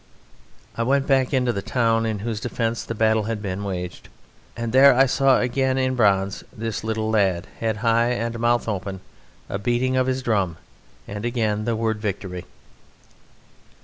I 0.75 0.81
went 0.81 1.05
back 1.05 1.31
into 1.31 1.53
the 1.53 1.61
town 1.61 2.07
in 2.07 2.17
whose 2.25 2.39
defence 2.39 2.83
the 2.83 2.95
battle 2.95 3.25
had 3.25 3.39
been 3.39 3.63
waged, 3.63 4.09
and 4.57 4.73
there 4.73 4.95
I 4.95 5.05
saw 5.05 5.37
again 5.39 5.77
in 5.77 5.93
bronze 5.93 6.43
this 6.51 6.83
little 6.83 7.11
lad, 7.11 7.45
head 7.59 7.77
high 7.85 8.09
and 8.09 8.39
mouth 8.39 8.67
open, 8.67 9.01
a 9.47 9.59
beating 9.59 9.95
of 9.97 10.07
his 10.07 10.23
drum, 10.23 10.57
and 11.07 11.23
again 11.23 11.65
the 11.65 11.75
word 11.75 11.99
"VICTORY." 11.99 12.45